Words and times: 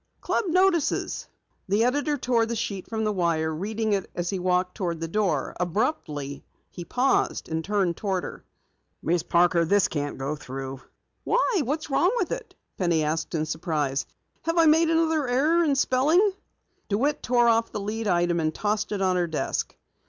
"Club 0.19 0.45
notices." 0.47 1.27
The 1.69 1.83
editor 1.83 2.17
tore 2.17 2.47
the 2.47 2.55
sheet 2.55 2.87
from 2.87 3.03
the 3.03 3.11
wire, 3.11 3.53
reading 3.53 3.93
it 3.93 4.09
as 4.15 4.31
he 4.31 4.39
walked 4.39 4.73
toward 4.73 4.99
the 4.99 5.07
door. 5.07 5.55
Abruptly, 5.59 6.43
he 6.71 6.83
paused 6.83 7.47
and 7.47 7.63
turned 7.63 7.95
toward 7.97 8.23
her. 8.23 8.43
"Miss 9.03 9.21
Parker, 9.21 9.63
this 9.63 9.87
can't 9.87 10.17
go 10.17 10.35
through." 10.35 10.81
"Why, 11.23 11.61
what 11.63 11.81
is 11.81 11.91
wrong?" 11.91 12.17
Penny 12.79 13.03
asked 13.03 13.35
in 13.35 13.45
surprise. 13.45 14.07
"Have 14.41 14.57
I 14.57 14.65
made 14.65 14.89
another 14.89 15.27
error 15.27 15.63
in 15.63 15.75
spelling?" 15.75 16.31
DeWitt 16.89 17.21
tore 17.21 17.47
off 17.47 17.71
the 17.71 17.79
lead 17.79 18.07
item 18.07 18.39
and 18.39 18.51
tossed 18.55 18.91
it 18.91 19.03
on 19.03 19.17
her 19.17 19.27
desk. 19.27 19.77